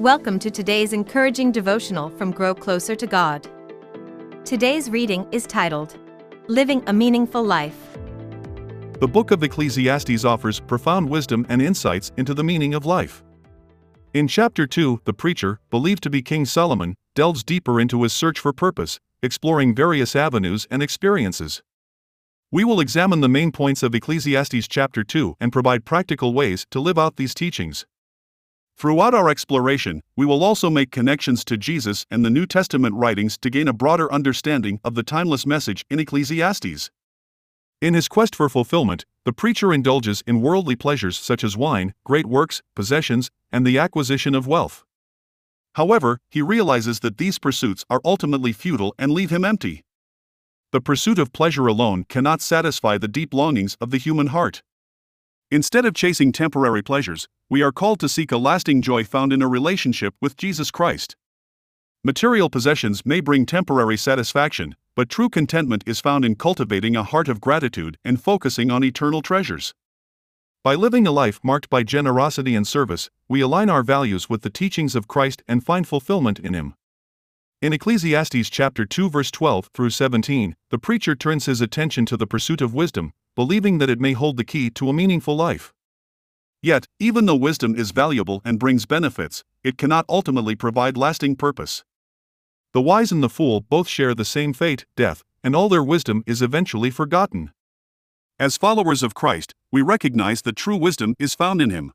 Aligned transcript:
Welcome 0.00 0.38
to 0.38 0.50
today's 0.50 0.94
encouraging 0.94 1.52
devotional 1.52 2.08
from 2.08 2.30
Grow 2.30 2.54
Closer 2.54 2.96
to 2.96 3.06
God. 3.06 3.46
Today's 4.46 4.88
reading 4.88 5.26
is 5.30 5.46
titled 5.46 5.98
Living 6.48 6.82
a 6.86 6.92
Meaningful 6.94 7.44
Life. 7.44 7.76
The 8.98 9.06
book 9.06 9.30
of 9.30 9.42
Ecclesiastes 9.42 10.24
offers 10.24 10.58
profound 10.58 11.10
wisdom 11.10 11.44
and 11.50 11.60
insights 11.60 12.12
into 12.16 12.32
the 12.32 12.42
meaning 12.42 12.72
of 12.72 12.86
life. 12.86 13.22
In 14.14 14.26
chapter 14.26 14.66
2, 14.66 15.02
the 15.04 15.12
preacher, 15.12 15.60
believed 15.68 16.02
to 16.04 16.08
be 16.08 16.22
King 16.22 16.46
Solomon, 16.46 16.94
delves 17.14 17.44
deeper 17.44 17.78
into 17.78 18.02
his 18.02 18.14
search 18.14 18.40
for 18.40 18.54
purpose, 18.54 19.00
exploring 19.22 19.74
various 19.74 20.16
avenues 20.16 20.66
and 20.70 20.82
experiences. 20.82 21.62
We 22.50 22.64
will 22.64 22.80
examine 22.80 23.20
the 23.20 23.28
main 23.28 23.52
points 23.52 23.82
of 23.82 23.94
Ecclesiastes 23.94 24.66
chapter 24.66 25.04
2 25.04 25.36
and 25.38 25.52
provide 25.52 25.84
practical 25.84 26.32
ways 26.32 26.64
to 26.70 26.80
live 26.80 26.98
out 26.98 27.16
these 27.16 27.34
teachings. 27.34 27.84
Throughout 28.80 29.12
our 29.12 29.28
exploration, 29.28 30.02
we 30.16 30.24
will 30.24 30.42
also 30.42 30.70
make 30.70 30.90
connections 30.90 31.44
to 31.44 31.58
Jesus 31.58 32.06
and 32.10 32.24
the 32.24 32.30
New 32.30 32.46
Testament 32.46 32.94
writings 32.94 33.36
to 33.42 33.50
gain 33.50 33.68
a 33.68 33.74
broader 33.74 34.10
understanding 34.10 34.80
of 34.82 34.94
the 34.94 35.02
timeless 35.02 35.44
message 35.44 35.84
in 35.90 35.98
Ecclesiastes. 36.00 36.90
In 37.82 37.92
his 37.92 38.08
quest 38.08 38.34
for 38.34 38.48
fulfillment, 38.48 39.04
the 39.26 39.34
preacher 39.34 39.74
indulges 39.74 40.22
in 40.26 40.40
worldly 40.40 40.76
pleasures 40.76 41.18
such 41.18 41.44
as 41.44 41.58
wine, 41.58 41.92
great 42.04 42.24
works, 42.24 42.62
possessions, 42.74 43.30
and 43.52 43.66
the 43.66 43.76
acquisition 43.76 44.34
of 44.34 44.46
wealth. 44.46 44.82
However, 45.74 46.18
he 46.30 46.40
realizes 46.40 47.00
that 47.00 47.18
these 47.18 47.38
pursuits 47.38 47.84
are 47.90 48.00
ultimately 48.02 48.54
futile 48.54 48.94
and 48.98 49.12
leave 49.12 49.28
him 49.28 49.44
empty. 49.44 49.84
The 50.72 50.80
pursuit 50.80 51.18
of 51.18 51.34
pleasure 51.34 51.66
alone 51.66 52.06
cannot 52.08 52.40
satisfy 52.40 52.96
the 52.96 53.08
deep 53.08 53.34
longings 53.34 53.76
of 53.78 53.90
the 53.90 53.98
human 53.98 54.28
heart. 54.28 54.62
Instead 55.52 55.84
of 55.84 55.94
chasing 55.94 56.30
temporary 56.30 56.80
pleasures, 56.80 57.26
we 57.48 57.60
are 57.60 57.72
called 57.72 57.98
to 57.98 58.08
seek 58.08 58.30
a 58.30 58.36
lasting 58.36 58.80
joy 58.80 59.02
found 59.02 59.32
in 59.32 59.42
a 59.42 59.48
relationship 59.48 60.14
with 60.20 60.36
Jesus 60.36 60.70
Christ. 60.70 61.16
Material 62.04 62.48
possessions 62.48 63.04
may 63.04 63.18
bring 63.18 63.44
temporary 63.44 63.96
satisfaction, 63.96 64.76
but 64.94 65.08
true 65.08 65.28
contentment 65.28 65.82
is 65.86 65.98
found 65.98 66.24
in 66.24 66.36
cultivating 66.36 66.94
a 66.94 67.02
heart 67.02 67.28
of 67.28 67.40
gratitude 67.40 67.98
and 68.04 68.22
focusing 68.22 68.70
on 68.70 68.84
eternal 68.84 69.22
treasures. 69.22 69.74
By 70.62 70.76
living 70.76 71.04
a 71.04 71.10
life 71.10 71.40
marked 71.42 71.68
by 71.68 71.82
generosity 71.82 72.54
and 72.54 72.66
service, 72.66 73.10
we 73.28 73.40
align 73.40 73.68
our 73.68 73.82
values 73.82 74.30
with 74.30 74.42
the 74.42 74.50
teachings 74.50 74.94
of 74.94 75.08
Christ 75.08 75.42
and 75.48 75.64
find 75.64 75.84
fulfillment 75.84 76.38
in 76.38 76.54
Him. 76.54 76.74
In 77.60 77.72
Ecclesiastes 77.72 78.48
chapter 78.50 78.86
2 78.86 79.10
verse 79.10 79.32
12 79.32 79.70
through 79.74 79.90
17, 79.90 80.54
the 80.70 80.78
preacher 80.78 81.16
turns 81.16 81.46
his 81.46 81.60
attention 81.60 82.06
to 82.06 82.16
the 82.16 82.26
pursuit 82.26 82.62
of 82.62 82.72
wisdom, 82.72 83.12
believing 83.36 83.78
that 83.78 83.90
it 83.90 84.00
may 84.00 84.12
hold 84.12 84.36
the 84.36 84.44
key 84.44 84.70
to 84.70 84.88
a 84.88 84.92
meaningful 84.92 85.36
life. 85.36 85.72
Yet, 86.62 86.86
even 86.98 87.26
though 87.26 87.36
wisdom 87.36 87.74
is 87.74 87.90
valuable 87.90 88.42
and 88.44 88.58
brings 88.58 88.84
benefits, 88.84 89.44
it 89.64 89.78
cannot 89.78 90.04
ultimately 90.08 90.54
provide 90.54 90.96
lasting 90.96 91.36
purpose. 91.36 91.84
The 92.72 92.82
wise 92.82 93.10
and 93.10 93.22
the 93.22 93.28
fool 93.28 93.62
both 93.62 93.88
share 93.88 94.14
the 94.14 94.24
same 94.24 94.52
fate, 94.52 94.84
death, 94.94 95.22
and 95.42 95.56
all 95.56 95.68
their 95.68 95.82
wisdom 95.82 96.22
is 96.26 96.42
eventually 96.42 96.90
forgotten. 96.90 97.52
As 98.38 98.56
followers 98.56 99.02
of 99.02 99.14
Christ, 99.14 99.54
we 99.72 99.82
recognize 99.82 100.42
that 100.42 100.56
true 100.56 100.76
wisdom 100.76 101.14
is 101.18 101.34
found 101.34 101.60
in 101.60 101.70
Him. 101.70 101.92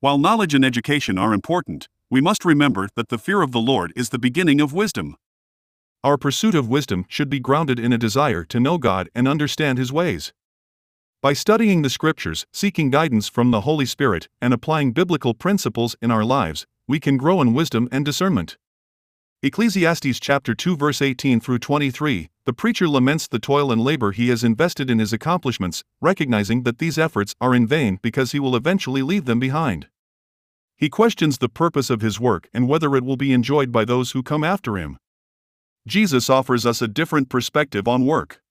While 0.00 0.18
knowledge 0.18 0.54
and 0.54 0.64
education 0.64 1.18
are 1.18 1.34
important, 1.34 1.88
we 2.10 2.20
must 2.20 2.44
remember 2.44 2.88
that 2.96 3.08
the 3.08 3.18
fear 3.18 3.42
of 3.42 3.52
the 3.52 3.60
Lord 3.60 3.92
is 3.94 4.08
the 4.08 4.18
beginning 4.18 4.60
of 4.60 4.72
wisdom. 4.72 5.16
Our 6.04 6.18
pursuit 6.18 6.54
of 6.54 6.68
wisdom 6.68 7.04
should 7.08 7.30
be 7.30 7.38
grounded 7.38 7.78
in 7.78 7.92
a 7.92 7.98
desire 7.98 8.44
to 8.44 8.58
know 8.58 8.78
God 8.78 9.08
and 9.14 9.28
understand 9.28 9.78
His 9.78 9.92
ways. 9.92 10.32
By 11.22 11.34
studying 11.34 11.82
the 11.82 11.88
Scriptures, 11.88 12.46
seeking 12.52 12.90
guidance 12.90 13.28
from 13.28 13.52
the 13.52 13.60
Holy 13.60 13.86
Spirit, 13.86 14.28
and 14.40 14.52
applying 14.52 14.90
biblical 14.90 15.34
principles 15.34 15.94
in 16.02 16.10
our 16.10 16.24
lives, 16.24 16.66
we 16.88 16.98
can 16.98 17.16
grow 17.16 17.40
in 17.40 17.54
wisdom 17.54 17.88
and 17.92 18.04
discernment. 18.04 18.58
Ecclesiastes 19.40 20.18
chapter 20.18 20.52
2 20.52 20.76
verse 20.76 21.00
18 21.00 21.38
through 21.38 21.60
23, 21.60 22.28
the 22.44 22.52
preacher 22.52 22.88
laments 22.88 23.28
the 23.28 23.38
toil 23.38 23.70
and 23.70 23.80
labor 23.80 24.10
he 24.10 24.30
has 24.30 24.42
invested 24.42 24.90
in 24.90 24.98
his 24.98 25.12
accomplishments, 25.12 25.84
recognizing 26.00 26.64
that 26.64 26.78
these 26.78 26.98
efforts 26.98 27.36
are 27.40 27.54
in 27.54 27.68
vain 27.68 28.00
because 28.02 28.32
he 28.32 28.40
will 28.40 28.56
eventually 28.56 29.02
leave 29.02 29.24
them 29.24 29.38
behind. 29.38 29.86
He 30.76 30.88
questions 30.88 31.38
the 31.38 31.48
purpose 31.48 31.88
of 31.88 32.00
his 32.00 32.18
work 32.18 32.48
and 32.52 32.66
whether 32.66 32.96
it 32.96 33.04
will 33.04 33.16
be 33.16 33.32
enjoyed 33.32 33.70
by 33.70 33.84
those 33.84 34.10
who 34.10 34.24
come 34.24 34.42
after 34.42 34.76
him. 34.76 34.98
Jesus 35.86 36.28
offers 36.28 36.66
us 36.66 36.82
a 36.82 36.88
different 36.88 37.28
perspective 37.28 37.86
on 37.86 38.06
work. 38.06 38.41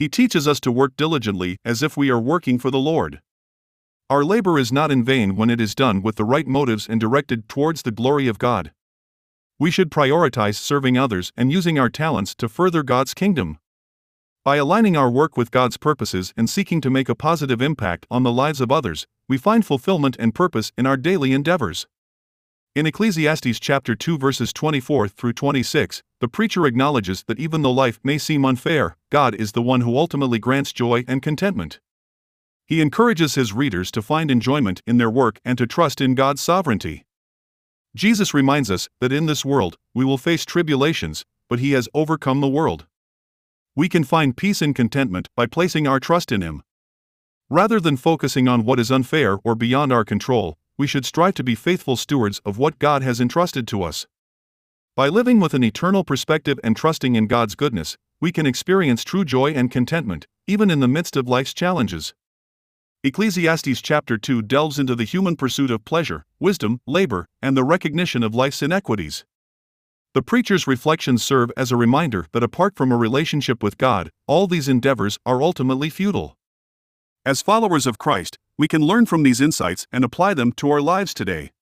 He 0.00 0.08
teaches 0.08 0.48
us 0.48 0.60
to 0.60 0.72
work 0.72 0.96
diligently 0.96 1.58
as 1.62 1.82
if 1.82 1.94
we 1.94 2.08
are 2.08 2.18
working 2.18 2.58
for 2.58 2.70
the 2.70 2.78
Lord. 2.78 3.20
Our 4.08 4.24
labor 4.24 4.58
is 4.58 4.72
not 4.72 4.90
in 4.90 5.04
vain 5.04 5.36
when 5.36 5.50
it 5.50 5.60
is 5.60 5.74
done 5.74 6.00
with 6.00 6.16
the 6.16 6.24
right 6.24 6.46
motives 6.46 6.88
and 6.88 6.98
directed 6.98 7.50
towards 7.50 7.82
the 7.82 7.90
glory 7.90 8.26
of 8.26 8.38
God. 8.38 8.72
We 9.58 9.70
should 9.70 9.90
prioritize 9.90 10.54
serving 10.54 10.96
others 10.96 11.34
and 11.36 11.52
using 11.52 11.78
our 11.78 11.90
talents 11.90 12.34
to 12.36 12.48
further 12.48 12.82
God's 12.82 13.12
kingdom. 13.12 13.58
By 14.42 14.56
aligning 14.56 14.96
our 14.96 15.10
work 15.10 15.36
with 15.36 15.50
God's 15.50 15.76
purposes 15.76 16.32
and 16.34 16.48
seeking 16.48 16.80
to 16.80 16.88
make 16.88 17.10
a 17.10 17.14
positive 17.14 17.60
impact 17.60 18.06
on 18.10 18.22
the 18.22 18.32
lives 18.32 18.62
of 18.62 18.72
others, 18.72 19.06
we 19.28 19.36
find 19.36 19.66
fulfillment 19.66 20.16
and 20.18 20.34
purpose 20.34 20.72
in 20.78 20.86
our 20.86 20.96
daily 20.96 21.34
endeavors. 21.34 21.86
In 22.74 22.86
Ecclesiastes 22.86 23.60
chapter 23.60 23.94
2 23.94 24.16
verses 24.16 24.54
24 24.54 25.08
through 25.08 25.34
26, 25.34 26.02
the 26.20 26.28
preacher 26.28 26.66
acknowledges 26.66 27.24
that 27.24 27.38
even 27.38 27.62
though 27.62 27.72
life 27.72 27.98
may 28.04 28.18
seem 28.18 28.44
unfair, 28.44 28.96
God 29.10 29.34
is 29.34 29.52
the 29.52 29.62
one 29.62 29.80
who 29.80 29.96
ultimately 29.96 30.38
grants 30.38 30.72
joy 30.72 31.02
and 31.08 31.22
contentment. 31.22 31.80
He 32.66 32.82
encourages 32.82 33.34
his 33.34 33.52
readers 33.52 33.90
to 33.92 34.02
find 34.02 34.30
enjoyment 34.30 34.82
in 34.86 34.98
their 34.98 35.10
work 35.10 35.40
and 35.44 35.56
to 35.58 35.66
trust 35.66 36.00
in 36.00 36.14
God's 36.14 36.42
sovereignty. 36.42 37.06
Jesus 37.96 38.32
reminds 38.34 38.70
us 38.70 38.88
that 39.00 39.12
in 39.12 39.26
this 39.26 39.44
world 39.44 39.78
we 39.94 40.04
will 40.04 40.18
face 40.18 40.44
tribulations, 40.44 41.24
but 41.48 41.58
he 41.58 41.72
has 41.72 41.88
overcome 41.94 42.40
the 42.40 42.48
world. 42.48 42.86
We 43.74 43.88
can 43.88 44.04
find 44.04 44.36
peace 44.36 44.60
and 44.60 44.74
contentment 44.74 45.28
by 45.34 45.46
placing 45.46 45.88
our 45.88 45.98
trust 45.98 46.30
in 46.30 46.42
him. 46.42 46.62
Rather 47.48 47.80
than 47.80 47.96
focusing 47.96 48.46
on 48.46 48.64
what 48.64 48.78
is 48.78 48.92
unfair 48.92 49.38
or 49.42 49.54
beyond 49.54 49.90
our 49.90 50.04
control, 50.04 50.58
we 50.76 50.86
should 50.86 51.04
strive 51.04 51.34
to 51.34 51.42
be 51.42 51.54
faithful 51.54 51.96
stewards 51.96 52.40
of 52.44 52.58
what 52.58 52.78
God 52.78 53.02
has 53.02 53.20
entrusted 53.20 53.66
to 53.68 53.82
us. 53.82 54.06
By 54.96 55.08
living 55.08 55.38
with 55.38 55.54
an 55.54 55.62
eternal 55.62 56.02
perspective 56.02 56.58
and 56.64 56.76
trusting 56.76 57.14
in 57.14 57.28
God's 57.28 57.54
goodness, 57.54 57.96
we 58.20 58.32
can 58.32 58.44
experience 58.44 59.04
true 59.04 59.24
joy 59.24 59.52
and 59.52 59.70
contentment, 59.70 60.26
even 60.48 60.68
in 60.68 60.80
the 60.80 60.88
midst 60.88 61.16
of 61.16 61.28
life's 61.28 61.54
challenges. 61.54 62.12
Ecclesiastes 63.04 63.80
chapter 63.80 64.18
2 64.18 64.42
delves 64.42 64.80
into 64.80 64.96
the 64.96 65.04
human 65.04 65.36
pursuit 65.36 65.70
of 65.70 65.84
pleasure, 65.84 66.26
wisdom, 66.40 66.80
labor, 66.88 67.28
and 67.40 67.56
the 67.56 67.64
recognition 67.64 68.24
of 68.24 68.34
life's 68.34 68.62
inequities. 68.62 69.24
The 70.12 70.22
preacher's 70.22 70.66
reflections 70.66 71.22
serve 71.22 71.52
as 71.56 71.70
a 71.70 71.76
reminder 71.76 72.26
that 72.32 72.42
apart 72.42 72.74
from 72.74 72.90
a 72.90 72.96
relationship 72.96 73.62
with 73.62 73.78
God, 73.78 74.10
all 74.26 74.48
these 74.48 74.68
endeavors 74.68 75.18
are 75.24 75.40
ultimately 75.40 75.88
futile. 75.88 76.36
As 77.24 77.42
followers 77.42 77.86
of 77.86 77.98
Christ, 77.98 78.38
we 78.58 78.66
can 78.66 78.82
learn 78.82 79.06
from 79.06 79.22
these 79.22 79.40
insights 79.40 79.86
and 79.92 80.02
apply 80.02 80.34
them 80.34 80.50
to 80.54 80.68
our 80.68 80.80
lives 80.80 81.14
today. 81.14 81.52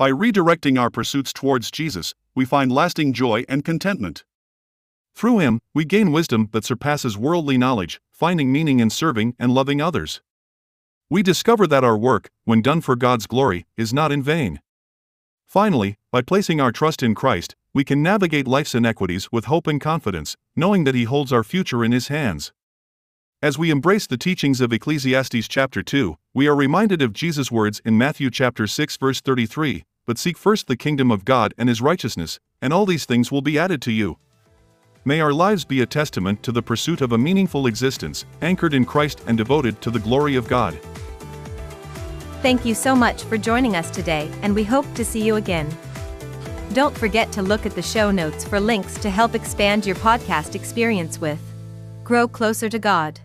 By 0.00 0.10
redirecting 0.10 0.80
our 0.80 0.88
pursuits 0.88 1.30
towards 1.30 1.70
Jesus, 1.70 2.14
we 2.34 2.46
find 2.46 2.72
lasting 2.72 3.12
joy 3.12 3.44
and 3.50 3.62
contentment. 3.62 4.24
Through 5.14 5.40
Him, 5.40 5.60
we 5.74 5.84
gain 5.84 6.10
wisdom 6.10 6.48
that 6.52 6.64
surpasses 6.64 7.18
worldly 7.18 7.58
knowledge, 7.58 8.00
finding 8.10 8.50
meaning 8.50 8.80
in 8.80 8.88
serving 8.88 9.34
and 9.38 9.52
loving 9.52 9.82
others. 9.82 10.22
We 11.10 11.22
discover 11.22 11.66
that 11.66 11.84
our 11.84 11.98
work, 11.98 12.30
when 12.46 12.62
done 12.62 12.80
for 12.80 12.96
God's 12.96 13.26
glory, 13.26 13.66
is 13.76 13.92
not 13.92 14.10
in 14.10 14.22
vain. 14.22 14.62
Finally, 15.46 15.98
by 16.10 16.22
placing 16.22 16.62
our 16.62 16.72
trust 16.72 17.02
in 17.02 17.14
Christ, 17.14 17.54
we 17.74 17.84
can 17.84 18.02
navigate 18.02 18.48
life's 18.48 18.74
inequities 18.74 19.30
with 19.30 19.52
hope 19.52 19.66
and 19.66 19.82
confidence, 19.82 20.34
knowing 20.56 20.84
that 20.84 20.94
He 20.94 21.04
holds 21.04 21.30
our 21.30 21.44
future 21.44 21.84
in 21.84 21.92
His 21.92 22.08
hands. 22.08 22.54
As 23.42 23.58
we 23.58 23.70
embrace 23.70 24.06
the 24.06 24.16
teachings 24.16 24.62
of 24.62 24.72
Ecclesiastes 24.72 25.46
chapter 25.48 25.82
2, 25.82 26.16
we 26.32 26.46
are 26.46 26.56
reminded 26.56 27.02
of 27.02 27.12
Jesus' 27.12 27.50
words 27.50 27.82
in 27.84 27.98
Matthew 27.98 28.30
chapter 28.30 28.66
6 28.66 28.96
verse 28.96 29.20
33, 29.20 29.84
"But 30.06 30.18
seek 30.18 30.36
first 30.36 30.66
the 30.66 30.76
kingdom 30.76 31.10
of 31.10 31.24
God 31.24 31.54
and 31.56 31.68
his 31.68 31.80
righteousness, 31.80 32.38
and 32.60 32.72
all 32.72 32.86
these 32.86 33.04
things 33.04 33.30
will 33.30 33.42
be 33.42 33.58
added 33.58 33.80
to 33.82 33.92
you." 33.92 34.18
May 35.04 35.20
our 35.20 35.32
lives 35.32 35.64
be 35.64 35.80
a 35.80 35.86
testament 35.86 36.42
to 36.42 36.52
the 36.52 36.62
pursuit 36.62 37.00
of 37.00 37.12
a 37.12 37.18
meaningful 37.18 37.66
existence, 37.66 38.26
anchored 38.42 38.74
in 38.74 38.84
Christ 38.84 39.22
and 39.26 39.38
devoted 39.38 39.80
to 39.80 39.90
the 39.90 39.98
glory 39.98 40.36
of 40.36 40.46
God. 40.46 40.78
Thank 42.42 42.64
you 42.64 42.74
so 42.74 42.94
much 42.94 43.22
for 43.22 43.38
joining 43.38 43.76
us 43.76 43.90
today, 43.90 44.30
and 44.42 44.54
we 44.54 44.64
hope 44.64 44.86
to 44.94 45.04
see 45.04 45.22
you 45.22 45.36
again. 45.36 45.68
Don't 46.72 46.96
forget 46.96 47.32
to 47.32 47.42
look 47.42 47.66
at 47.66 47.74
the 47.74 47.82
show 47.82 48.10
notes 48.10 48.44
for 48.44 48.60
links 48.60 48.94
to 49.00 49.10
help 49.10 49.34
expand 49.34 49.86
your 49.86 49.96
podcast 49.96 50.54
experience 50.54 51.20
with 51.20 51.40
Grow 52.04 52.28
Closer 52.28 52.68
to 52.68 52.78
God. 52.78 53.20